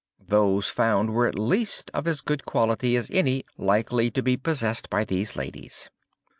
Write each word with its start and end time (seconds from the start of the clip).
Those 0.19 0.67
found 0.67 1.13
were 1.13 1.27
at 1.27 1.37
least 1.37 1.91
of 1.93 2.07
as 2.07 2.21
good 2.21 2.43
quality 2.43 2.95
as 2.95 3.11
any 3.13 3.45
likely 3.59 4.09
to 4.09 4.23
be 4.23 4.35
possessed 4.35 4.89
by 4.89 5.05
these 5.05 5.35
ladies. 5.35 5.91